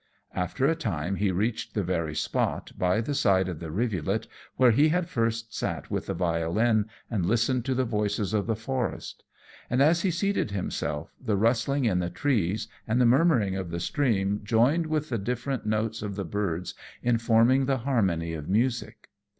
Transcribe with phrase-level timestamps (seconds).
[0.33, 4.71] After a time he reached the very spot, by the side of the rivulet, where
[4.71, 9.21] he had first sat with the violin and listened to the voices of the forest;
[9.69, 13.79] and as he seated himself, the rustling in the trees and the murmuring of the
[13.79, 16.73] stream joined with the different notes of the birds
[17.03, 19.07] in forming the harmony of music.